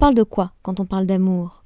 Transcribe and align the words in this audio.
parle 0.00 0.14
de 0.14 0.22
quoi 0.22 0.52
quand 0.62 0.80
on 0.80 0.86
parle 0.86 1.04
d'amour? 1.04 1.62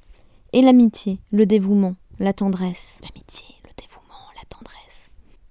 Et 0.52 0.60
l'amitié, 0.60 1.20
le 1.30 1.46
dévouement, 1.46 1.94
la 2.18 2.32
tendresse. 2.32 2.98
L'amitié, 3.02 3.46
le 3.62 3.70
dévouement, 3.80 4.26
la 4.34 4.42
tendresse. 4.48 5.08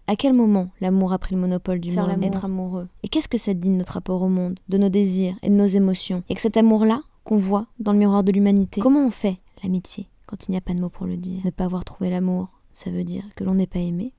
À 0.07 0.17
quel 0.17 0.33
moment 0.33 0.67
l'amour 0.81 1.13
a 1.13 1.17
pris 1.17 1.33
le 1.33 1.39
monopole 1.39 1.79
du 1.79 1.93
Faire 1.93 2.03
monde? 2.03 2.11
l'amour. 2.11 2.27
Être 2.27 2.45
amoureux. 2.45 2.87
Et 3.03 3.07
qu'est-ce 3.07 3.29
que 3.29 3.37
ça 3.37 3.53
dit 3.53 3.69
de 3.69 3.75
notre 3.75 3.93
rapport 3.93 4.21
au 4.21 4.27
monde, 4.27 4.59
de 4.67 4.77
nos 4.77 4.89
désirs 4.89 5.35
et 5.43 5.49
de 5.49 5.55
nos 5.55 5.65
émotions? 5.65 6.23
Et 6.27 6.35
que 6.35 6.41
cet 6.41 6.57
amour-là, 6.57 7.01
qu'on 7.23 7.37
voit 7.37 7.67
dans 7.79 7.93
le 7.93 7.99
miroir 7.99 8.21
de 8.25 8.33
l'humanité, 8.33 8.81
comment 8.81 9.07
on 9.07 9.11
fait 9.11 9.37
l'amitié 9.63 10.09
quand 10.25 10.45
il 10.47 10.51
n'y 10.51 10.57
a 10.57 10.61
pas 10.61 10.73
de 10.73 10.81
mots 10.81 10.89
pour 10.89 11.05
le 11.07 11.15
dire? 11.15 11.41
Ne 11.45 11.51
pas 11.51 11.63
avoir 11.63 11.85
trouvé 11.85 12.09
l'amour, 12.09 12.49
ça 12.73 12.89
veut 12.91 13.05
dire 13.05 13.23
que 13.37 13.45
l'on 13.45 13.55
n'est 13.55 13.65
pas 13.67 13.79
aimé? 13.79 14.13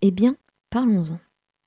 Eh 0.00 0.10
bien, 0.10 0.36
parlons-en. 0.70 1.18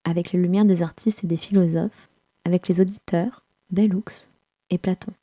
Avec 0.03 0.31
les 0.31 0.39
lumières 0.39 0.65
des 0.65 0.81
artistes 0.81 1.23
et 1.23 1.27
des 1.27 1.37
philosophes, 1.37 2.09
avec 2.43 2.67
les 2.67 2.81
auditeurs, 2.81 3.43
Bellux 3.69 4.29
et 4.69 4.77
Platon. 4.77 5.13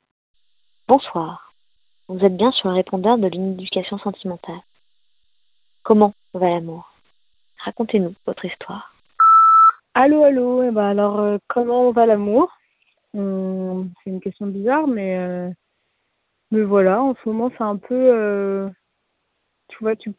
Bonsoir. 0.87 1.53
Vous 2.07 2.23
êtes 2.23 2.37
bien 2.37 2.51
sur 2.51 2.69
un 2.69 2.75
répondeur 2.75 3.17
de 3.17 3.27
l'éducation 3.27 3.97
sentimentale. 3.97 4.61
Comment 5.83 6.13
va 6.33 6.49
l'amour? 6.49 6.91
Racontez-nous 7.59 8.13
votre 8.25 8.45
histoire. 8.45 8.93
Allô, 9.93 10.23
allô. 10.23 10.63
Eh 10.63 10.71
ben 10.71 10.83
alors, 10.85 11.19
euh, 11.19 11.37
comment 11.47 11.91
va 11.91 12.05
l'amour? 12.05 12.51
Hum, 13.15 13.89
C'est 14.03 14.09
une 14.09 14.21
question 14.21 14.47
bizarre, 14.47 14.87
mais 14.87 15.17
euh, 15.17 15.49
mais 16.51 16.61
voilà. 16.61 17.01
En 17.01 17.15
ce 17.15 17.29
moment, 17.29 17.49
c'est 17.57 17.63
un 17.63 17.77
peu, 17.77 17.95
euh, 17.95 18.69
tu 19.69 19.77
vois, 19.79 19.95
tu 19.95 20.13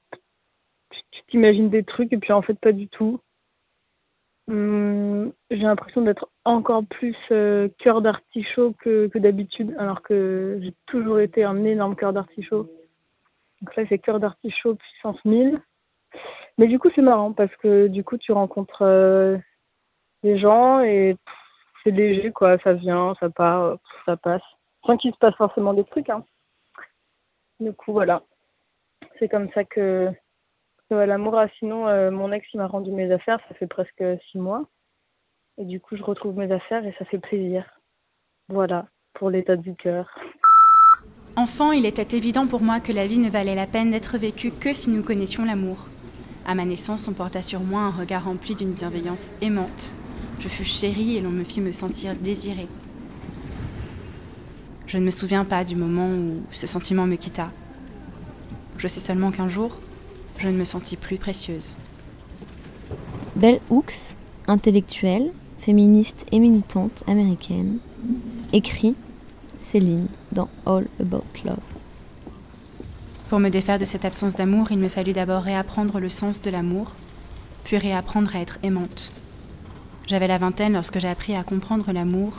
tu 0.91 1.01
tu 1.11 1.23
t'imagines 1.29 1.69
des 1.71 1.85
trucs 1.85 2.13
et 2.13 2.19
puis 2.19 2.33
en 2.33 2.43
fait 2.43 2.59
pas 2.59 2.73
du 2.73 2.89
tout. 2.89 3.21
Hum, 4.49 5.33
J'ai 5.51 5.59
l'impression 5.59 6.01
d'être 6.03 6.29
encore 6.47 6.85
plus 6.87 7.17
euh, 7.33 7.69
cœur 7.79 8.01
d'artichaut 8.01 8.73
que 8.79 9.11
d'habitude, 9.19 9.75
alors 9.79 10.03
que 10.03 10.59
j'ai 10.63 10.73
toujours 10.87 11.19
été 11.19 11.45
un 11.45 11.65
énorme 11.65 11.97
cœur 11.97 12.13
d'artichaut. 12.13 12.71
Donc 13.61 13.75
là, 13.75 13.83
c'est 13.89 13.99
cœur 13.99 14.21
d'artichaut 14.21 14.77
puissance 14.77 15.23
1000. 15.25 15.61
Mais 16.59 16.69
du 16.69 16.79
coup, 16.79 16.89
c'est 16.95 17.03
marrant 17.03 17.33
parce 17.33 17.55
que 17.57 17.89
du 17.89 18.05
coup, 18.05 18.17
tu 18.17 18.33
rencontres 18.33 18.83
euh, 18.83 19.37
des 20.23 20.39
gens 20.39 20.81
et 20.81 21.17
c'est 21.83 21.91
léger, 21.91 22.31
quoi. 22.33 22.59
Ça 22.59 22.75
vient, 22.75 23.15
ça 23.19 23.29
part, 23.29 23.65
euh, 23.65 23.77
ça 24.05 24.17
passe. 24.17 24.43
Sans 24.87 24.97
qu'il 24.97 25.13
se 25.13 25.19
passe 25.19 25.35
forcément 25.35 25.75
des 25.75 25.85
trucs, 25.85 26.09
hein. 26.11 26.25
Du 27.59 27.73
coup, 27.73 27.93
voilà. 27.93 28.23
C'est 29.19 29.29
comme 29.29 29.51
ça 29.53 29.65
que, 29.65 30.11
l'amour. 30.91 31.41
Sinon, 31.59 32.13
mon 32.13 32.31
ex, 32.31 32.47
il 32.55 32.59
m'a 32.59 32.69
rendu 32.69 32.93
mes 32.93 33.11
affaires, 33.11 33.41
ça 33.49 33.55
fait 33.55 33.67
presque 33.67 34.05
six 34.31 34.39
mois. 34.39 34.67
Et 35.59 35.65
du 35.65 35.81
coup, 35.81 35.97
je 35.97 36.03
retrouve 36.03 36.37
mes 36.37 36.53
affaires 36.53 36.85
et 36.85 36.95
ça 36.99 37.05
fait 37.07 37.19
plaisir. 37.19 37.65
Voilà, 38.49 38.87
pour 39.15 39.31
l'état 39.31 39.57
du 39.57 39.75
cœur. 39.75 40.07
Enfant, 41.35 41.73
il 41.73 41.87
était 41.87 42.17
évident 42.17 42.47
pour 42.47 42.61
moi 42.61 42.81
que 42.81 42.93
la 42.93 43.07
vie 43.07 43.19
ne 43.19 43.31
valait 43.31 43.55
la 43.55 43.67
peine 43.67 43.91
d'être 43.91 44.19
vécue 44.19 44.51
que 44.51 44.73
si 44.73 44.91
nous 44.91 45.03
connaissions 45.03 45.45
l'amour. 45.45 45.89
À 46.47 46.55
ma 46.55 46.65
naissance, 46.65 47.09
on 47.09 47.13
porta 47.13 47.43
sur 47.43 47.61
moi 47.61 47.81
un 47.83 47.91
regard 47.91 48.25
rempli 48.25 48.55
d'une 48.55 48.73
bienveillance 48.73 49.33
aimante. 49.41 49.95
Je 50.39 50.49
fus 50.49 50.65
chérie 50.65 51.17
et 51.17 51.21
l'on 51.21 51.31
me 51.31 51.45
fit 51.45 51.61
me 51.61 51.73
sentir 51.73 52.15
désirée. 52.15 52.69
Je 54.87 54.99
ne 54.99 55.05
me 55.05 55.11
souviens 55.11 55.45
pas 55.45 55.65
du 55.65 55.75
moment 55.75 56.09
où 56.09 56.43
ce 56.51 56.67
sentiment 56.67 57.07
me 57.07 57.17
quitta. 57.17 57.51
Je 58.79 58.89
sais 58.89 59.01
seulement 59.01 59.31
qu'un 59.31 59.49
jour, 59.49 59.79
je 60.39 60.49
ne 60.49 60.57
me 60.57 60.65
sentis 60.65 60.97
plus 60.97 61.17
précieuse. 61.17 61.77
Belle 63.35 63.61
Hooks, 63.71 64.17
intellectuelle, 64.47 65.33
féministe 65.59 66.27
et 66.33 66.39
militante 66.39 67.03
américaine, 67.07 67.79
écrit 68.53 68.95
ces 69.59 69.81
lignes 69.81 70.09
dans 70.33 70.49
All 70.67 70.87
About 71.01 71.25
Love. 71.45 71.59
Pour 73.29 73.41
me 73.41 73.49
défaire 73.49 73.79
de 73.79 73.85
cette 73.85 74.05
absence 74.05 74.37
d'amour, 74.37 74.71
il 74.71 74.79
me 74.79 74.89
fallut 74.89 75.13
d'abord 75.13 75.43
réapprendre 75.43 75.99
le 75.99 76.09
sens 76.09 76.41
de 76.41 76.51
l'amour, 76.51 76.93
puis 77.65 77.79
réapprendre 77.79 78.35
à 78.37 78.41
être 78.41 78.59
aimante. 78.63 79.13
J'avais 80.07 80.29
la 80.29 80.39
vingtaine 80.39 80.75
lorsque 80.75 81.01
j'ai 81.01 81.09
appris 81.09 81.35
à 81.35 81.43
comprendre 81.43 81.91
l'amour 81.93 82.35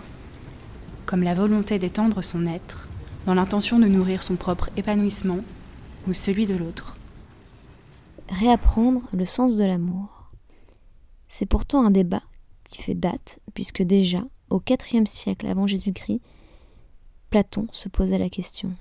comme 1.05 1.23
la 1.23 1.33
volonté 1.33 1.79
d'étendre 1.79 2.21
son 2.21 2.45
être, 2.45 2.87
dans 3.25 3.33
l'intention 3.33 3.79
de 3.79 3.87
nourrir 3.87 4.21
son 4.21 4.35
propre 4.35 4.69
épanouissement 4.77 5.39
ou 6.07 6.13
celui 6.13 6.45
de 6.45 6.55
l'autre. 6.55 6.95
Réapprendre 8.29 9.01
le 9.13 9.25
sens 9.25 9.55
de 9.55 9.63
l'amour. 9.63 10.29
C'est 11.29 11.45
pourtant 11.45 11.85
un 11.85 11.91
débat 11.91 12.23
qui 12.69 12.81
fait 12.81 12.93
date, 12.95 13.39
puisque 13.53 13.81
déjà, 13.81 14.23
au 14.49 14.61
IVe 14.69 15.05
siècle 15.05 15.47
avant 15.47 15.67
Jésus-Christ, 15.67 16.21
Platon 17.29 17.67
se 17.71 17.89
posait 17.89 18.17
la 18.17 18.29
question. 18.29 18.71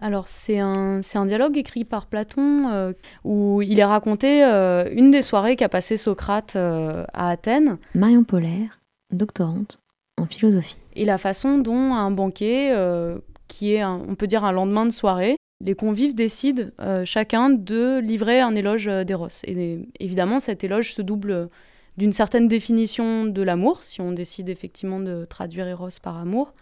Alors 0.00 0.28
c'est 0.28 0.58
un, 0.58 1.00
un 1.14 1.26
dialogue 1.26 1.56
écrit 1.56 1.84
par 1.84 2.06
Platon 2.06 2.68
euh, 2.70 2.92
où 3.24 3.62
il 3.62 3.80
est 3.80 3.84
raconté 3.84 4.44
euh, 4.44 4.88
une 4.92 5.10
des 5.10 5.22
soirées 5.22 5.56
qu'a 5.56 5.68
passé 5.68 5.96
Socrate 5.96 6.56
euh, 6.56 7.04
à 7.14 7.30
Athènes 7.30 7.78
Marion 7.94 8.22
Polaire, 8.24 8.78
doctorante 9.12 9.78
en 10.20 10.26
philosophie. 10.26 10.76
et 10.94 11.04
la 11.04 11.16
façon 11.18 11.58
dont 11.58 11.94
un 11.94 12.10
banquet, 12.10 12.72
qui 13.48 13.72
est, 13.72 13.80
un- 13.80 14.00
on 14.08 14.14
peut 14.14 14.26
dire, 14.26 14.44
un 14.44 14.52
lendemain 14.52 14.84
de 14.84 14.90
soirée, 14.92 15.36
les 15.64 15.74
convives 15.74 16.14
décident 16.14 16.64
chacun 17.04 17.50
de 17.50 17.98
livrer 17.98 18.40
un 18.40 18.54
éloge 18.54 18.86
d'Eros. 18.86 19.28
Et 19.44 19.78
évidemment, 19.98 20.38
cet 20.38 20.62
éloge 20.62 20.92
se 20.92 21.02
double 21.02 21.48
d'une 21.96 22.12
certaine 22.12 22.48
définition 22.48 23.24
de 23.24 23.42
l'amour, 23.42 23.82
si 23.82 24.00
on 24.00 24.12
décide 24.12 24.48
effectivement 24.48 25.00
de 25.00 25.24
traduire 25.24 25.68
Eros 25.68 25.88
par 26.02 26.16
amour. 26.16 26.54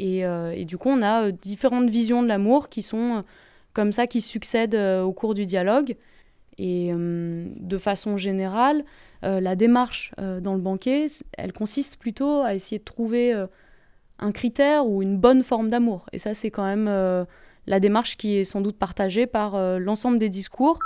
Et, 0.00 0.24
euh, 0.24 0.64
du 0.64 0.78
coup, 0.78 0.88
on 0.88 1.02
a 1.02 1.26
euh, 1.26 1.30
différentes 1.30 1.90
visions 1.90 2.22
de 2.22 2.28
l'amour 2.28 2.70
qui 2.70 2.80
sont 2.80 3.18
euh, 3.18 3.22
comme 3.74 3.92
ça, 3.92 4.06
qui 4.06 4.20
succèdent 4.20 4.74
au 4.74 5.12
cours 5.12 5.34
du 5.34 5.46
dialogue. 5.46 5.96
Et 6.58 6.92
de 6.92 7.78
façon 7.78 8.18
générale, 8.18 8.84
la 9.22 9.54
démarche 9.56 10.12
dans 10.18 10.52
le 10.52 10.60
banquet, 10.60 11.06
elle 11.38 11.54
consiste 11.54 11.98
plutôt 11.98 12.42
à 12.42 12.54
essayer 12.54 12.78
de 12.80 12.84
trouver 12.84 13.32
un 14.18 14.32
critère 14.32 14.86
ou 14.86 15.00
une 15.00 15.16
bonne 15.16 15.42
forme 15.42 15.70
d'amour. 15.70 16.04
Et 16.12 16.18
ça, 16.18 16.34
c'est 16.34 16.50
quand 16.50 16.64
même 16.64 17.26
la 17.66 17.80
démarche 17.80 18.18
qui 18.18 18.36
est 18.36 18.44
sans 18.44 18.60
doute 18.60 18.76
partagée 18.76 19.26
par 19.26 19.56
l'ensemble 19.78 20.18
des 20.18 20.28
discours. 20.28 20.80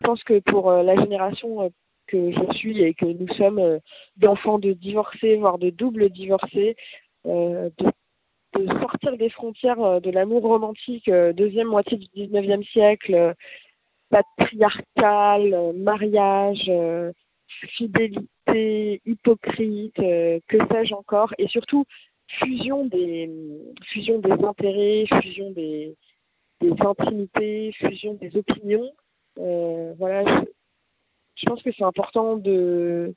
Je 0.00 0.06
pense 0.06 0.22
que 0.22 0.38
pour 0.48 0.70
la 0.70 0.94
génération 0.94 1.70
que 2.10 2.32
je 2.32 2.56
suis 2.56 2.82
et 2.82 2.94
que 2.94 3.06
nous 3.06 3.28
sommes 3.34 3.58
euh, 3.58 3.78
d'enfants 4.16 4.58
de 4.58 4.72
divorcés, 4.72 5.36
voire 5.36 5.58
de 5.58 5.70
doubles 5.70 6.10
divorcés, 6.10 6.76
euh, 7.26 7.70
de, 7.78 8.66
sortir 8.80 9.16
des 9.16 9.30
frontières 9.30 9.80
euh, 9.80 10.00
de 10.00 10.10
l'amour 10.10 10.42
romantique, 10.42 11.10
deuxième 11.10 11.68
moitié 11.68 11.96
du 11.96 12.06
19e 12.16 12.64
siècle, 12.72 13.34
patriarcal, 14.10 15.72
mariage, 15.76 16.70
fidélité, 17.76 19.00
hypocrite, 19.06 19.94
que 19.96 20.58
sais-je 20.70 20.94
encore, 20.94 21.32
et 21.38 21.46
surtout 21.46 21.84
fusion 22.38 22.86
des 22.86 23.30
fusion 23.92 24.18
des 24.18 24.32
intérêts, 24.32 25.04
fusion 25.22 25.50
des, 25.52 25.94
des 26.60 26.72
intimités, 26.80 27.72
fusion 27.72 28.14
des 28.14 28.36
opinions. 28.36 28.90
Euh, 29.38 29.94
voilà, 29.98 30.44
je, 31.40 31.46
pense 31.48 31.62
que 31.62 31.70
c'est 31.76 31.84
important 31.84 32.36
de 32.36 33.14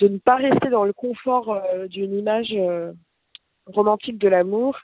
de 0.00 0.08
ne 0.08 0.18
pas 0.18 0.36
rester 0.36 0.70
dans 0.70 0.84
le 0.84 0.92
confort 0.92 1.52
euh, 1.52 1.86
d'une 1.86 2.14
image 2.14 2.52
euh, 2.52 2.92
romantique 3.66 4.18
de 4.18 4.28
l'amour 4.28 4.78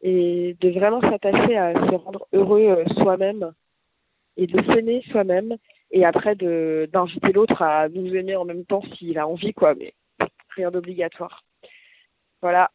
et 0.00 0.56
de 0.60 0.70
vraiment 0.70 1.00
s'attacher 1.02 1.56
à 1.56 1.74
se 1.74 1.94
rendre 1.94 2.26
heureux 2.32 2.62
euh, 2.62 2.84
soi-même 3.02 3.52
et 4.36 4.46
de 4.46 4.62
s'aimer 4.64 5.04
soi-même 5.10 5.56
et 5.90 6.04
après 6.04 6.34
de 6.34 6.88
d'inviter 6.92 7.32
l'autre 7.32 7.60
à 7.62 7.88
nous 7.88 8.14
aimer 8.14 8.36
en 8.36 8.44
même 8.44 8.64
temps 8.64 8.82
s'il 8.96 9.18
a 9.18 9.28
envie 9.28 9.52
quoi 9.52 9.74
mais 9.74 9.94
rien 10.56 10.70
d'obligatoire. 10.70 11.44
Voilà. 12.40 12.70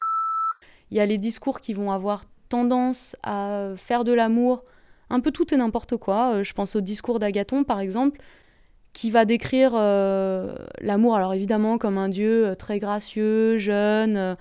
Il 0.91 0.97
y 0.97 0.99
a 0.99 1.05
les 1.05 1.17
discours 1.17 1.61
qui 1.61 1.73
vont 1.73 1.91
avoir 1.91 2.23
tendance 2.49 3.15
à 3.23 3.73
faire 3.75 4.03
de 4.03 4.11
l'amour 4.11 4.63
un 5.09 5.19
peu 5.19 5.31
tout 5.31 5.51
et 5.53 5.57
n'importe 5.57 5.97
quoi. 5.97 6.43
Je 6.43 6.53
pense 6.53 6.75
au 6.75 6.81
discours 6.81 7.19
d'Agathon, 7.19 7.63
par 7.63 7.79
exemple, 7.79 8.19
qui 8.93 9.09
va 9.09 9.25
décrire 9.25 9.71
euh, 9.75 10.53
l'amour, 10.79 11.15
alors 11.15 11.33
évidemment 11.33 11.77
comme 11.77 11.97
un 11.97 12.09
dieu 12.09 12.47
euh, 12.47 12.55
très 12.55 12.79
gracieux, 12.79 13.57
jeune, 13.57 14.17
euh, 14.17 14.35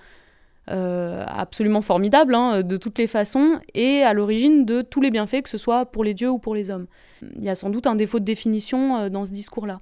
euh, 0.69 1.25
absolument 1.27 1.81
formidable 1.81 2.35
hein, 2.35 2.61
de 2.61 2.77
toutes 2.77 2.97
les 2.97 3.07
façons, 3.07 3.59
et 3.73 4.03
à 4.03 4.13
l'origine 4.13 4.63
de 4.63 4.81
tous 4.81 5.01
les 5.01 5.09
bienfaits, 5.09 5.41
que 5.41 5.49
ce 5.49 5.57
soit 5.57 5.85
pour 5.85 6.03
les 6.03 6.13
dieux 6.13 6.29
ou 6.29 6.37
pour 6.37 6.55
les 6.55 6.69
hommes. 6.69 6.87
Il 7.21 7.43
y 7.43 7.49
a 7.49 7.55
sans 7.55 7.69
doute 7.69 7.87
un 7.87 7.95
défaut 7.95 8.19
de 8.19 8.25
définition 8.25 8.97
euh, 8.97 9.09
dans 9.09 9.25
ce 9.25 9.31
discours-là. 9.31 9.79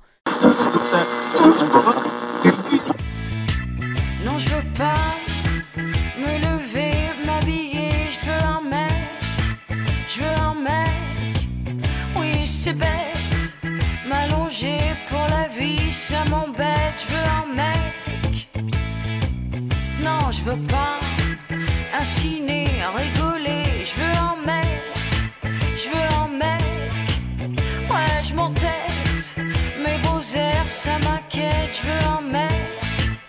Je 31.71 31.81
veux 31.83 32.07
un 32.17 32.21
mec, 32.21 32.51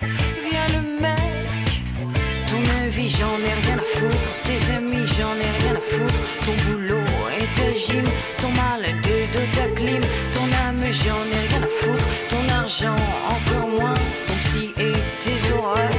viens 0.00 0.68
le 0.76 1.00
mec, 1.00 1.68
ton 2.48 2.62
avis, 2.84 3.08
j'en 3.08 3.36
ai 3.48 3.54
rien 3.66 3.78
à 3.78 3.86
foutre, 3.94 4.30
tes 4.44 4.74
amis, 4.74 5.06
j'en 5.16 5.34
ai 5.36 5.50
rien 5.62 5.76
à 5.76 5.80
foutre, 5.80 6.20
ton 6.44 6.54
boulot 6.64 7.04
et 7.38 7.46
ta 7.58 7.72
gym, 7.72 8.04
ton 8.40 8.50
mal 8.50 8.82
de, 9.02 9.56
ta 9.56 9.66
clim, 9.76 10.00
ton 10.32 10.46
âme, 10.66 10.84
j'en 10.90 11.22
ai 11.36 11.48
rien 11.48 11.62
à 11.62 11.72
foutre, 11.80 12.04
ton 12.28 12.54
argent, 12.54 12.96
encore 13.28 13.68
moins, 13.68 13.94
ton 14.26 14.34
psy 14.44 14.74
et 14.78 14.92
tes 15.22 15.52
horreurs. 15.52 15.90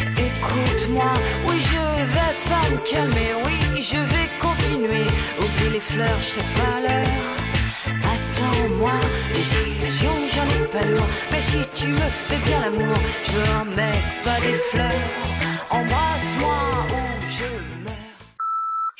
Écoute-moi, 0.00 1.12
oui 1.46 1.56
je 1.60 1.82
vais 2.14 2.34
pas 2.48 2.68
me 2.70 2.78
calmer, 2.90 3.32
oui 3.44 3.82
je 3.82 3.96
vais 3.96 4.28
continuer. 4.40 5.06
Oublie 5.38 5.72
les 5.74 5.80
fleurs, 5.80 6.20
je 6.20 6.40
pas 6.60 6.80
l'heure. 6.80 7.45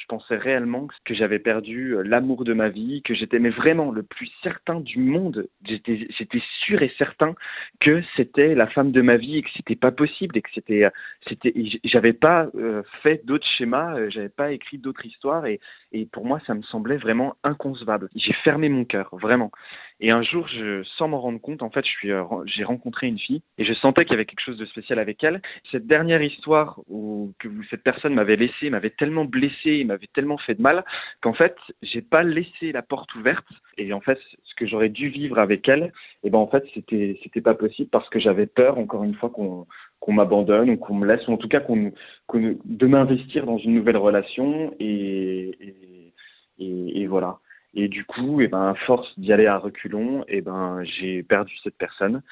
Je 0.06 0.14
pensais 0.14 0.36
réellement 0.36 0.86
que 1.04 1.14
j'avais 1.14 1.40
perdu 1.40 1.96
euh, 1.96 2.02
l'amour 2.02 2.44
de 2.44 2.52
ma 2.52 2.68
vie, 2.68 3.02
que 3.02 3.12
j'étais 3.12 3.38
vraiment 3.38 3.90
le 3.90 4.04
plus 4.04 4.30
certain 4.40 4.78
du 4.78 5.00
monde. 5.00 5.48
J'étais 5.64 6.42
sûr 6.64 6.80
et 6.80 6.92
certain 6.96 7.34
que 7.80 8.02
c'était 8.16 8.54
la 8.54 8.68
femme 8.68 8.92
de 8.92 9.02
ma 9.02 9.16
vie 9.16 9.38
et 9.38 9.42
que 9.42 9.50
c'était 9.56 9.74
pas 9.74 9.90
possible 9.90 10.38
et 10.38 10.42
que 10.42 10.50
c'était 10.54 10.84
euh, 10.84 10.90
j'avais 11.82 12.12
pas 12.12 12.46
euh, 12.54 12.84
fait 13.02 13.26
d'autres 13.26 13.48
schémas, 13.58 14.08
j'avais 14.10 14.28
pas 14.28 14.52
écrit 14.52 14.78
d'autres 14.78 15.04
histoires 15.04 15.44
et 15.46 15.58
et 15.96 16.06
pour 16.06 16.26
moi 16.26 16.40
ça 16.46 16.54
me 16.54 16.62
semblait 16.62 16.96
vraiment 16.96 17.36
inconcevable. 17.42 18.08
J'ai 18.14 18.32
fermé 18.44 18.68
mon 18.68 18.84
cœur 18.84 19.08
vraiment. 19.12 19.50
Et 19.98 20.10
un 20.10 20.22
jour, 20.22 20.46
sans 20.98 21.08
m'en 21.08 21.20
rendre 21.20 21.40
compte, 21.40 21.62
en 21.62 21.70
fait, 21.70 21.84
euh, 22.04 22.22
j'ai 22.44 22.64
rencontré 22.64 23.06
une 23.06 23.18
fille 23.18 23.42
et 23.56 23.64
je 23.64 23.72
sentais 23.72 24.04
qu'il 24.04 24.12
y 24.12 24.14
avait 24.14 24.26
quelque 24.26 24.44
chose 24.44 24.58
de 24.58 24.66
spécial 24.66 24.98
avec 24.98 25.24
elle. 25.24 25.40
Cette 25.72 25.86
dernière 25.86 26.20
histoire 26.20 26.80
où 26.88 27.32
que 27.38 27.48
cette 27.70 27.82
personne 27.82 28.12
m'avait 28.12 28.36
laissé, 28.36 28.68
m'avait 28.68 28.90
tellement 28.90 29.24
blessé, 29.24 29.84
m'avait 29.84 30.08
tellement 30.12 30.36
fait 30.36 30.54
de 30.54 30.60
mal 30.60 30.84
qu'en 31.22 31.32
fait, 31.32 31.56
j'ai 31.82 32.02
pas 32.02 32.22
laissé 32.22 32.72
la 32.72 32.82
porte 32.82 33.14
ouverte. 33.14 33.46
Et 33.78 33.92
en 33.94 34.00
fait, 34.00 34.18
ce 34.44 34.54
que 34.54 34.66
j'aurais 34.66 34.90
dû 34.90 35.08
vivre 35.08 35.38
avec 35.38 35.66
elle, 35.66 35.92
et 36.22 36.30
ben 36.30 36.38
en 36.38 36.46
fait, 36.46 36.64
c'était 36.74 37.40
pas 37.40 37.54
possible 37.54 37.88
parce 37.88 38.08
que 38.10 38.20
j'avais 38.20 38.46
peur, 38.46 38.78
encore 38.78 39.04
une 39.04 39.14
fois, 39.14 39.30
qu'on 39.30 39.66
qu'on 40.06 40.12
m'abandonne 40.12 40.70
ou 40.70 40.76
qu'on 40.76 40.94
me 40.94 41.06
laisse, 41.06 41.26
ou 41.26 41.32
en 41.32 41.36
tout 41.36 41.48
cas 41.48 41.58
qu'on 41.58 41.92
de 42.32 42.86
m'investir 42.86 43.44
dans 43.44 43.58
une 43.58 43.74
nouvelle 43.74 43.96
relation 43.96 44.72
et, 44.78 45.58
et, 46.58 47.06
voilà. 47.08 47.40
Et 47.74 47.88
du 47.88 48.04
coup, 48.04 48.40
et 48.40 48.46
ben, 48.46 48.68
à 48.68 48.74
force 48.74 49.18
d'y 49.18 49.32
aller 49.32 49.46
à 49.46 49.58
reculons, 49.58 50.24
et 50.28 50.42
ben, 50.42 50.82
j'ai 50.84 51.24
perdu 51.24 51.52
cette 51.62 51.76
personne. 51.76 52.22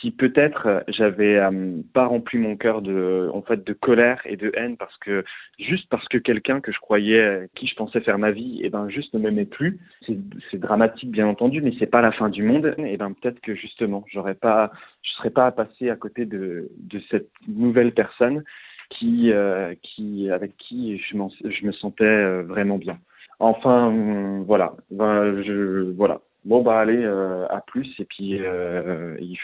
Si 0.00 0.10
peut-être 0.10 0.66
euh, 0.66 0.80
j'avais 0.88 1.36
euh, 1.36 1.82
pas 1.92 2.06
rempli 2.06 2.38
mon 2.38 2.56
cœur 2.56 2.80
de, 2.82 3.30
en 3.34 3.42
fait, 3.42 3.64
de 3.64 3.72
colère 3.72 4.20
et 4.24 4.36
de 4.36 4.50
haine 4.54 4.76
parce 4.76 4.96
que 4.98 5.24
juste 5.58 5.88
parce 5.90 6.06
que 6.08 6.18
quelqu'un 6.18 6.60
que 6.60 6.72
je 6.72 6.78
croyais, 6.78 7.20
euh, 7.20 7.46
qui 7.54 7.66
je 7.66 7.74
pensais 7.74 8.00
faire 8.00 8.18
ma 8.18 8.30
vie, 8.30 8.60
et 8.62 8.70
ben, 8.70 8.88
juste 8.88 9.12
ne 9.14 9.18
m'aimait 9.18 9.44
plus. 9.44 9.78
C'est, 10.06 10.60
dramatique, 10.60 11.10
bien 11.10 11.26
entendu, 11.26 11.60
mais 11.60 11.72
c'est 11.78 11.86
pas 11.86 12.00
la 12.00 12.12
fin 12.12 12.28
du 12.28 12.42
monde. 12.42 12.74
Et 12.78 12.96
ben, 12.96 13.12
peut-être 13.12 13.40
que 13.40 13.54
justement, 13.54 14.04
j'aurais 14.08 14.34
pas, 14.34 14.70
je 15.02 15.10
serais 15.12 15.30
pas 15.30 15.46
à 15.46 15.52
passer 15.52 15.90
à 15.90 15.96
côté 15.96 16.24
de, 16.24 16.70
de 16.78 17.00
cette 17.10 17.30
nouvelle 17.46 17.92
personne 17.92 18.42
qui, 18.90 19.32
euh, 19.32 19.74
qui, 19.82 20.30
avec 20.30 20.56
qui 20.56 20.98
je, 20.98 21.16
je 21.48 21.66
me 21.66 21.72
sentais 21.72 22.04
euh, 22.04 22.42
vraiment 22.42 22.78
bien. 22.78 22.98
Enfin, 23.38 24.42
voilà. 24.46 24.74
Ben, 24.90 25.42
je, 25.42 25.92
voilà. 25.92 26.20
Bon, 26.44 26.62
bah, 26.62 26.80
allez, 26.80 27.02
euh, 27.02 27.46
à 27.48 27.60
plus, 27.60 27.88
et 27.98 28.04
puis, 28.04 28.32
il 28.34 29.38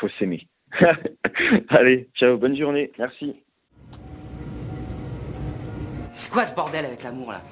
faut 0.00 0.08
s'aimer. 0.18 0.46
allez, 1.68 2.08
ciao, 2.16 2.36
bonne 2.36 2.56
journée, 2.56 2.92
merci. 2.98 3.42
C'est 6.14 6.30
quoi 6.30 6.46
ce 6.46 6.54
bordel 6.54 6.84
avec 6.84 7.02
l'amour 7.02 7.32
là? 7.32 7.42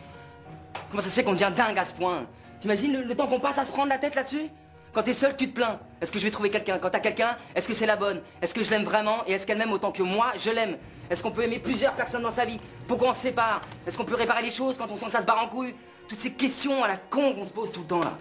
Comment 0.90 1.02
ça 1.02 1.08
se 1.08 1.14
fait 1.14 1.24
qu'on 1.24 1.32
devient 1.32 1.52
dingue 1.54 1.78
à 1.78 1.84
ce 1.84 1.94
point? 1.94 2.26
T'imagines 2.60 2.92
le, 2.94 3.02
le 3.02 3.14
temps 3.14 3.26
qu'on 3.26 3.40
passe 3.40 3.58
à 3.58 3.64
se 3.64 3.72
prendre 3.72 3.88
la 3.88 3.98
tête 3.98 4.14
là-dessus? 4.14 4.48
Quand 4.92 5.02
t'es 5.02 5.12
seul, 5.12 5.36
tu 5.36 5.48
te 5.48 5.54
plains. 5.54 5.80
Est-ce 6.00 6.12
que 6.12 6.18
je 6.20 6.24
vais 6.24 6.30
trouver 6.30 6.50
quelqu'un? 6.50 6.78
Quand 6.78 6.88
t'as 6.88 7.00
quelqu'un, 7.00 7.36
est-ce 7.56 7.66
que 7.66 7.74
c'est 7.74 7.84
la 7.84 7.96
bonne? 7.96 8.22
Est-ce 8.40 8.54
que 8.54 8.62
je 8.62 8.70
l'aime 8.70 8.84
vraiment? 8.84 9.24
Et 9.26 9.32
est-ce 9.32 9.44
qu'elle 9.46 9.58
m'aime 9.58 9.72
autant 9.72 9.90
que 9.90 10.02
moi 10.04 10.32
Je 10.38 10.50
l'aime? 10.50 10.76
Est-ce 11.10 11.22
qu'on 11.22 11.32
peut 11.32 11.42
aimer 11.42 11.58
plusieurs 11.58 11.94
personnes 11.94 12.22
dans 12.22 12.30
sa 12.30 12.44
vie? 12.44 12.60
Pourquoi 12.86 13.10
on 13.10 13.14
se 13.14 13.20
sépare? 13.22 13.60
Est-ce 13.86 13.98
qu'on 13.98 14.04
peut 14.04 14.14
réparer 14.14 14.42
les 14.42 14.52
choses 14.52 14.78
quand 14.78 14.90
on 14.90 14.96
sent 14.96 15.06
que 15.06 15.12
ça 15.12 15.20
se 15.20 15.26
barre 15.26 15.42
en 15.42 15.48
couille? 15.48 15.74
Toutes 16.08 16.20
ces 16.20 16.32
questions 16.32 16.84
à 16.84 16.88
la 16.88 16.96
con 16.96 17.34
qu'on 17.34 17.44
se 17.44 17.52
pose 17.52 17.72
tout 17.72 17.80
le 17.80 17.86
temps 17.86 18.00
là. 18.00 18.16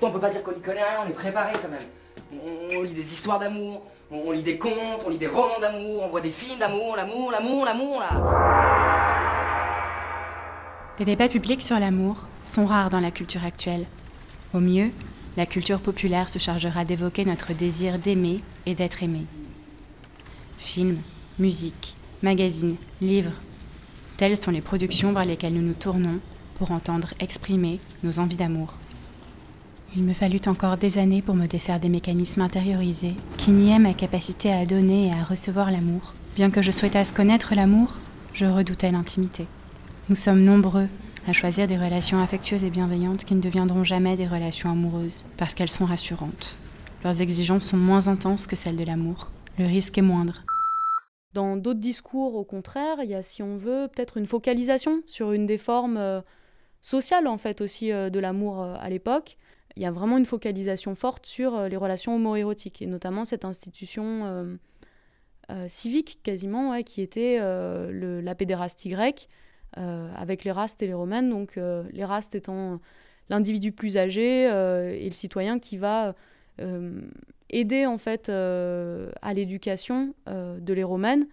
On 0.00 0.10
peut 0.10 0.20
pas 0.20 0.30
dire 0.30 0.42
qu'on 0.42 0.52
y 0.52 0.60
connaît 0.60 0.82
rien, 0.82 1.04
on 1.04 1.08
est 1.08 1.12
préparé 1.12 1.52
quand 1.60 1.68
même. 1.68 1.80
On, 2.32 2.82
lit 2.82 2.94
des 2.94 3.12
histoires 3.12 3.38
d'amour, 3.38 3.82
on, 4.10 4.22
on 4.26 4.32
lit 4.32 4.42
des 4.42 4.56
contes, 4.56 5.02
on 5.06 5.10
lit 5.10 5.18
des 5.18 5.26
romans 5.26 5.60
d'amour, 5.60 6.02
on 6.04 6.08
voit 6.08 6.20
des 6.20 6.30
films 6.30 6.58
d'amour, 6.58 6.96
l'amour, 6.96 7.30
l'amour, 7.30 7.64
l'amour 7.64 8.00
là. 8.00 9.02
Les 10.98 11.04
débats 11.04 11.28
publics 11.28 11.62
sur 11.62 11.78
l'amour 11.78 12.26
sont 12.44 12.66
rares 12.66 12.90
dans 12.90 13.00
la 13.00 13.10
culture 13.10 13.44
actuelle. 13.44 13.86
Au 14.54 14.60
mieux, 14.60 14.90
la 15.36 15.46
culture 15.46 15.80
populaire 15.80 16.28
se 16.28 16.38
chargera 16.38 16.84
d'évoquer 16.84 17.24
notre 17.24 17.54
désir 17.54 17.98
d'aimer 17.98 18.40
et 18.66 18.74
d'être 18.74 19.02
aimé. 19.02 19.26
Films, 20.58 20.98
musique, 21.38 21.96
magazines, 22.22 22.76
livres, 23.00 23.40
telles 24.16 24.36
sont 24.36 24.50
les 24.50 24.60
productions 24.60 25.12
vers 25.12 25.24
lesquelles 25.24 25.54
nous 25.54 25.62
nous 25.62 25.72
tournons 25.72 26.20
pour 26.58 26.70
entendre 26.70 27.14
exprimer 27.18 27.80
nos 28.02 28.18
envies 28.18 28.36
d'amour. 28.36 28.74
Il 29.94 30.04
me 30.04 30.14
fallut 30.14 30.40
encore 30.46 30.78
des 30.78 30.96
années 30.96 31.20
pour 31.20 31.34
me 31.34 31.46
défaire 31.46 31.78
des 31.78 31.90
mécanismes 31.90 32.40
intériorisés 32.40 33.14
qui 33.36 33.50
niaient 33.50 33.78
ma 33.78 33.92
capacité 33.92 34.50
à 34.50 34.64
donner 34.64 35.08
et 35.08 35.12
à 35.12 35.22
recevoir 35.22 35.70
l'amour. 35.70 36.14
Bien 36.34 36.50
que 36.50 36.62
je 36.62 36.70
souhaitasse 36.70 37.12
connaître 37.12 37.54
l'amour, 37.54 37.98
je 38.32 38.46
redoutais 38.46 38.90
l'intimité. 38.90 39.46
Nous 40.08 40.16
sommes 40.16 40.44
nombreux 40.44 40.88
à 41.28 41.34
choisir 41.34 41.66
des 41.66 41.76
relations 41.76 42.22
affectueuses 42.22 42.64
et 42.64 42.70
bienveillantes 42.70 43.26
qui 43.26 43.34
ne 43.34 43.42
deviendront 43.42 43.84
jamais 43.84 44.16
des 44.16 44.26
relations 44.26 44.70
amoureuses, 44.70 45.26
parce 45.36 45.52
qu'elles 45.52 45.68
sont 45.68 45.84
rassurantes. 45.84 46.56
Leurs 47.04 47.20
exigences 47.20 47.66
sont 47.66 47.76
moins 47.76 48.08
intenses 48.08 48.46
que 48.46 48.56
celles 48.56 48.76
de 48.76 48.84
l'amour. 48.84 49.30
Le 49.58 49.66
risque 49.66 49.98
est 49.98 50.02
moindre. 50.02 50.42
Dans 51.34 51.58
d'autres 51.58 51.80
discours, 51.80 52.36
au 52.36 52.44
contraire, 52.44 52.96
il 53.02 53.10
y 53.10 53.14
a, 53.14 53.22
si 53.22 53.42
on 53.42 53.58
veut, 53.58 53.88
peut-être 53.94 54.16
une 54.16 54.26
focalisation 54.26 55.02
sur 55.06 55.32
une 55.32 55.44
des 55.44 55.58
formes 55.58 55.98
euh, 55.98 56.22
sociales, 56.80 57.26
en 57.26 57.36
fait, 57.36 57.60
aussi 57.60 57.92
euh, 57.92 58.08
de 58.08 58.20
l'amour 58.20 58.62
euh, 58.62 58.74
à 58.80 58.88
l'époque. 58.88 59.36
Il 59.76 59.82
y 59.82 59.86
a 59.86 59.90
vraiment 59.90 60.18
une 60.18 60.26
focalisation 60.26 60.94
forte 60.94 61.26
sur 61.26 61.54
euh, 61.54 61.68
les 61.68 61.76
relations 61.76 62.14
homoérotiques, 62.14 62.82
et 62.82 62.86
notamment 62.86 63.24
cette 63.24 63.44
institution 63.44 64.24
euh, 64.24 64.44
euh, 65.50 65.68
civique, 65.68 66.20
quasiment, 66.22 66.82
qui 66.82 67.00
était 67.00 67.38
la 67.40 68.34
pédérastie 68.34 68.90
grecque, 68.90 69.28
avec 69.74 70.44
les 70.44 70.52
rastes 70.52 70.82
et 70.82 70.86
les 70.86 70.94
romaines. 70.94 71.30
Donc, 71.30 71.58
les 71.92 72.04
rastes 72.04 72.34
étant 72.34 72.80
l'individu 73.30 73.72
plus 73.72 73.96
âgé 73.96 74.44
et 74.44 75.06
le 75.06 75.12
citoyen 75.12 75.58
qui 75.58 75.78
va 75.78 76.14
aider 77.50 77.86
en 77.86 77.98
fait 77.98 78.28
à 78.28 79.34
l'éducation 79.34 80.14
de 80.26 80.72
les 80.74 80.84
romaines 80.84 81.26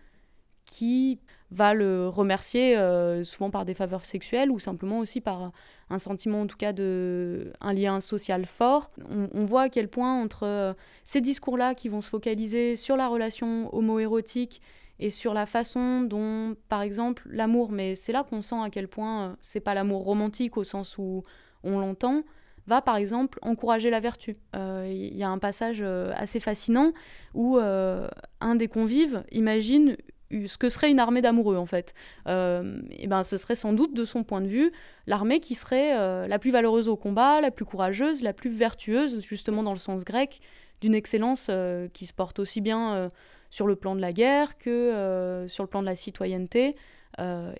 qui 0.69 1.19
va 1.51 1.73
le 1.73 2.07
remercier 2.07 2.77
euh, 2.77 3.23
souvent 3.23 3.49
par 3.49 3.65
des 3.65 3.73
faveurs 3.73 4.05
sexuelles 4.05 4.51
ou 4.51 4.59
simplement 4.59 4.99
aussi 4.99 5.19
par 5.19 5.51
un 5.89 5.97
sentiment 5.97 6.41
en 6.41 6.47
tout 6.47 6.57
cas 6.57 6.73
de 6.73 7.51
un 7.59 7.73
lien 7.73 7.99
social 7.99 8.45
fort. 8.45 8.91
On, 9.09 9.45
voit 9.45 9.63
à 9.63 9.69
quel 9.69 9.87
point 9.87 10.21
entre 10.21 10.43
euh, 10.43 10.73
ces 11.05 11.21
discours-là 11.21 11.73
qui 11.73 11.89
vont 11.89 12.01
se 12.01 12.09
focaliser 12.09 12.75
sur 12.75 12.95
la 12.95 13.07
relation 13.07 13.73
homo-érotique 13.75 14.61
et 14.99 15.09
sur 15.09 15.33
la 15.33 15.45
façon 15.45 16.01
dont, 16.01 16.55
par 16.67 16.81
exemple, 16.81 17.27
l'amour, 17.31 17.71
mais 17.71 17.95
c'est 17.95 18.11
là 18.11 18.23
qu'on 18.23 18.41
sent 18.41 18.61
à 18.61 18.69
quel 18.69 18.87
point 18.87 19.23
euh, 19.23 19.35
c'est 19.41 19.61
pas 19.61 19.73
l'amour 19.73 20.03
romantique 20.03 20.55
au 20.57 20.63
sens 20.63 20.97
où 20.99 21.23
on 21.63 21.79
l'entend, 21.79 22.21
va 22.67 22.81
par 22.83 22.97
exemple 22.97 23.39
encourager 23.41 23.89
la 23.89 23.99
vertu. 23.99 24.37
Euh, 24.55 24.87
Il 24.87 25.17
y 25.17 25.23
a 25.23 25.29
un 25.29 25.39
passage 25.39 25.81
assez 25.81 26.39
fascinant 26.39 26.91
où 27.33 27.57
un 27.57 28.55
des 28.55 28.67
convives 28.67 29.23
imagine 29.31 29.97
ce 30.31 30.57
que 30.57 30.69
serait 30.69 30.91
une 30.91 30.99
armée 30.99 31.21
d'amoureux 31.21 31.57
en 31.57 31.65
fait. 31.65 31.93
Euh, 32.27 32.81
et 32.91 33.07
ben, 33.07 33.23
ce 33.23 33.37
serait 33.37 33.55
sans 33.55 33.73
doute 33.73 33.93
de 33.93 34.05
son 34.05 34.23
point 34.23 34.41
de 34.41 34.47
vue 34.47 34.71
l'armée 35.07 35.39
qui 35.39 35.55
serait 35.55 35.97
euh, 35.97 36.27
la 36.27 36.39
plus 36.39 36.51
valeureuse 36.51 36.87
au 36.87 36.95
combat, 36.95 37.41
la 37.41 37.51
plus 37.51 37.65
courageuse, 37.65 38.21
la 38.21 38.33
plus 38.33 38.49
vertueuse, 38.49 39.21
justement 39.21 39.63
dans 39.63 39.73
le 39.73 39.79
sens 39.79 40.05
grec, 40.05 40.39
d'une 40.81 40.95
excellence 40.95 41.47
euh, 41.49 41.87
qui 41.93 42.05
se 42.05 42.13
porte 42.13 42.39
aussi 42.39 42.61
bien 42.61 43.09
sur 43.49 43.65
le 43.65 43.75
plan 43.75 43.95
de 43.95 44.01
la 44.01 44.13
guerre 44.13 44.57
que 44.57 45.45
sur 45.47 45.63
le 45.63 45.67
plan 45.67 45.81
de 45.81 45.87
la 45.87 45.95
citoyenneté 45.95 46.75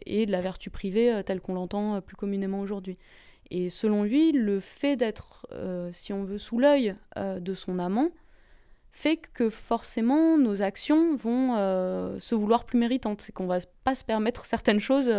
et 0.06 0.26
de 0.26 0.32
la 0.32 0.42
vertu 0.42 0.70
privée 0.70 1.22
telle 1.26 1.42
qu'on 1.42 1.56
l'entend 1.56 2.00
plus 2.02 2.16
communément 2.16 2.60
aujourd'hui. 2.60 2.98
Et 3.52 3.72
selon 3.72 4.04
lui, 4.04 4.32
le 4.32 4.60
fait 4.60 4.96
d'être, 4.96 5.48
si 5.92 6.14
on 6.14 6.24
veut, 6.24 6.38
sous 6.38 6.60
l'œil 6.60 6.96
de 7.18 7.54
son 7.56 7.80
amant, 7.80 8.10
fait 8.92 9.18
que 9.34 9.50
forcément 9.50 10.38
nos 10.38 10.62
actions 10.62 11.16
vont 11.16 11.56
se 12.20 12.36
vouloir 12.36 12.66
plus 12.66 12.78
méritantes, 12.78 13.22
c'est 13.22 13.32
qu'on 13.32 13.48
va 13.48 13.60
pas 13.84 13.96
se 13.96 14.04
permettre 14.04 14.46
certaines 14.46 14.80
choses 14.80 15.12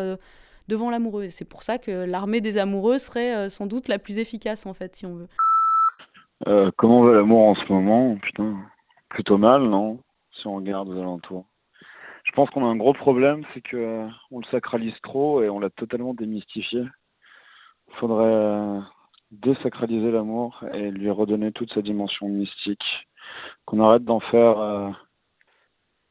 devant 0.69 0.91
l'amoureux. 0.91 1.29
C'est 1.29 1.49
pour 1.49 1.63
ça 1.63 1.79
que 1.79 2.05
l'armée 2.05 2.41
des 2.41 2.59
amoureux 2.59 2.99
serait 2.99 3.49
sans 3.49 3.67
doute 3.67 3.89
la 3.89 3.99
plus 3.99 4.19
efficace 4.19 4.67
en 4.67 4.75
fait, 4.75 4.97
si 4.97 5.07
on 5.07 5.15
veut. 5.15 6.71
comment 6.77 7.03
va 7.03 7.15
l'amour 7.15 7.49
en 7.49 7.55
ce 7.55 7.73
moment? 7.73 8.17
Putain, 8.17 8.57
plutôt 9.09 9.39
mal, 9.39 9.63
non? 9.63 9.99
Si 10.33 10.47
on 10.47 10.57
regarde 10.57 10.89
aux 10.89 10.99
alentours. 10.99 11.47
Je 12.31 12.37
pense 12.37 12.49
qu'on 12.51 12.65
a 12.65 12.69
un 12.69 12.77
gros 12.77 12.93
problème, 12.93 13.45
c'est 13.53 13.61
que 13.61 13.77
euh, 13.77 14.09
on 14.31 14.39
le 14.39 14.47
sacralise 14.53 14.95
trop 15.03 15.43
et 15.43 15.51
on 15.51 15.59
l'a 15.59 15.69
totalement 15.69 16.15
démystifié. 16.15 16.85
Faudrait 17.99 18.25
euh, 18.25 18.81
désacraliser 19.33 20.13
l'amour 20.13 20.63
et 20.73 20.93
lui 20.93 21.11
redonner 21.11 21.51
toute 21.51 21.73
sa 21.73 21.83
dimension 21.83 22.29
mystique. 22.29 22.85
Qu'on 23.67 23.81
arrête 23.81 24.05
d'en 24.05 24.21
faire 24.21 24.59
euh, 24.59 24.91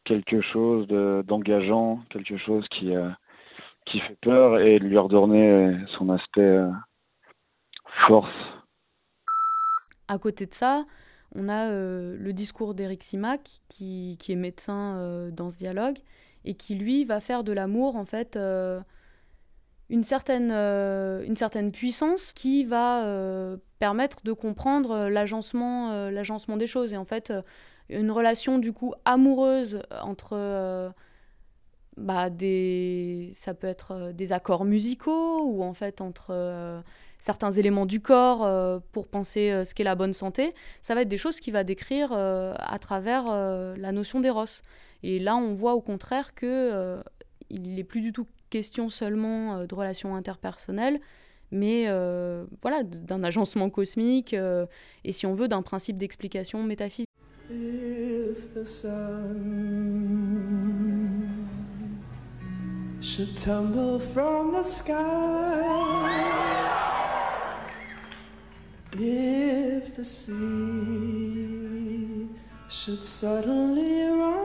quelque 0.05 0.41
chose 0.41 0.87
d'engageant, 0.87 1.99
quelque 2.09 2.37
chose 2.37 2.65
qui 2.69 2.93
qui 3.85 3.99
fait 4.01 4.17
peur 4.21 4.59
et 4.59 4.77
lui 4.77 4.97
redonner 4.97 5.75
son 5.97 6.09
aspect 6.09 6.59
force. 8.07 8.29
À 10.07 10.17
côté 10.19 10.45
de 10.45 10.53
ça, 10.53 10.85
on 11.35 11.47
a 11.49 11.69
euh, 11.69 12.17
le 12.19 12.33
discours 12.33 12.73
d'Éric 12.73 13.03
Simac, 13.03 13.41
qui, 13.67 14.17
est 14.27 14.35
médecin 14.35 14.97
euh, 14.97 15.31
dans 15.31 15.49
ce 15.49 15.57
dialogue, 15.57 15.97
et 16.45 16.55
qui, 16.55 16.75
lui, 16.75 17.05
va 17.05 17.19
faire 17.19 17.43
de 17.43 17.51
l'amour, 17.51 17.95
en 17.95 18.05
fait, 18.05 18.35
euh, 18.35 18.81
une, 19.89 20.03
certaine, 20.03 20.51
une 20.51 21.35
certaine 21.35 21.71
puissance 21.71 22.33
qui 22.33 22.63
va 22.63 23.05
permettre 23.79 24.23
de 24.23 24.33
comprendre 24.33 25.09
l'agencement, 25.09 26.09
l'agencement 26.09 26.57
des 26.57 26.67
choses. 26.67 26.93
Et 26.93 26.97
en 26.97 27.05
fait, 27.05 27.33
une 27.89 28.11
relation, 28.11 28.59
du 28.59 28.73
coup, 28.73 28.93
amoureuse 29.05 29.81
entre... 30.01 30.91
Bah, 31.97 32.29
des, 32.29 33.31
ça 33.33 33.53
peut 33.53 33.67
être 33.67 34.13
des 34.13 34.31
accords 34.31 34.63
musicaux, 34.63 35.43
ou 35.43 35.63
en 35.63 35.73
fait, 35.73 35.99
entre 35.99 36.83
certains 37.19 37.51
éléments 37.51 37.85
du 37.85 38.01
corps 38.01 38.45
euh, 38.45 38.79
pour 38.91 39.07
penser 39.07 39.51
euh, 39.51 39.63
ce 39.63 39.75
qu'est 39.75 39.83
la 39.83 39.95
bonne 39.95 40.13
santé, 40.13 40.53
ça 40.81 40.95
va 40.95 41.01
être 41.01 41.09
des 41.09 41.17
choses 41.17 41.39
qu'il 41.39 41.53
va 41.53 41.63
décrire 41.63 42.11
euh, 42.13 42.53
à 42.57 42.79
travers 42.79 43.25
la 43.25 43.91
notion 43.91 44.19
d'éros. 44.21 44.45
Et 45.03 45.19
là, 45.19 45.35
on 45.35 45.53
voit 45.53 45.73
au 45.73 45.81
contraire 45.81 46.33
que 46.33 47.01
il 47.49 47.75
n'est 47.75 47.83
plus 47.83 48.01
du 48.01 48.11
tout 48.11 48.27
question 48.49 48.89
seulement 48.89 49.65
de 49.65 49.75
relations 49.75 50.15
interpersonnelles, 50.15 50.99
mais 51.51 51.85
voilà, 52.61 52.83
d'un 52.83 53.23
agencement 53.23 53.69
cosmique 53.69 54.35
et 55.03 55.11
si 55.11 55.25
on 55.25 55.35
veut 55.35 55.47
d'un 55.47 55.61
principe 55.61 55.97
d'explication 55.97 56.63
métaphysique. 56.63 57.07
If 69.01 69.95
the 69.95 70.03
sea 70.03 70.29
should 72.67 73.03
suddenly 73.03 74.09
run 74.09 74.38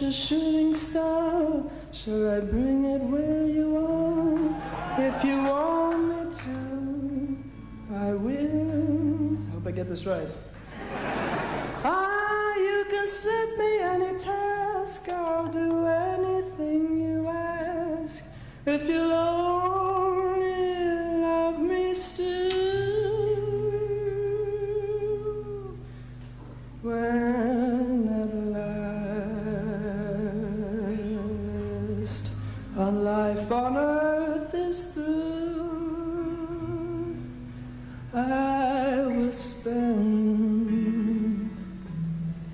a 0.00 0.10
shooting 0.10 0.74
star? 0.74 1.64
Shall 1.92 2.30
I 2.30 2.40
bring 2.40 2.84
it 2.86 3.02
where 3.02 3.46
you 3.46 3.76
are? 3.76 5.02
If 5.06 5.22
you 5.22 5.36
want 5.42 6.08
me 6.08 6.32
to, 6.32 7.96
I 7.96 8.12
will. 8.14 9.36
I 9.48 9.50
hope 9.52 9.66
I 9.66 9.70
get 9.72 9.88
this 9.88 10.06
right. 10.06 10.28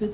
La 0.01 0.07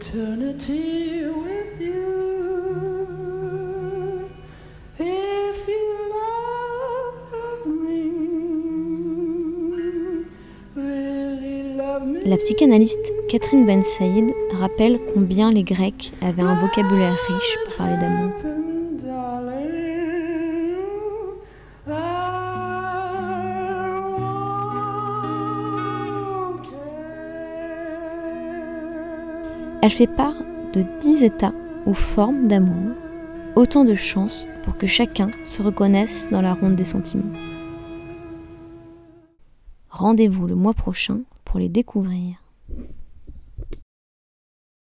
psychanalyste 12.38 13.12
Catherine 13.28 13.66
Ben 13.66 13.84
Saïd 13.84 14.32
rappelle 14.58 14.98
combien 15.12 15.52
les 15.52 15.62
Grecs 15.62 16.12
avaient 16.22 16.40
un 16.40 16.54
vocabulaire 16.54 17.18
riche 17.28 17.58
pour 17.66 17.76
parler 17.76 17.98
d'amour. 17.98 18.53
Elle 29.84 29.90
fait 29.90 30.06
part 30.06 30.32
de 30.72 30.82
dix 30.98 31.24
états 31.24 31.52
ou 31.84 31.92
formes 31.92 32.48
d'amour, 32.48 32.96
autant 33.54 33.84
de 33.84 33.94
chances 33.94 34.48
pour 34.62 34.78
que 34.78 34.86
chacun 34.86 35.30
se 35.44 35.60
reconnaisse 35.60 36.30
dans 36.30 36.40
la 36.40 36.54
ronde 36.54 36.74
des 36.74 36.86
sentiments. 36.86 37.38
Rendez-vous 39.90 40.46
le 40.46 40.54
mois 40.54 40.72
prochain 40.72 41.20
pour 41.44 41.60
les 41.60 41.68
découvrir. 41.68 42.43